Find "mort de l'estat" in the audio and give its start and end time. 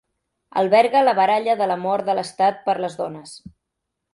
1.83-2.65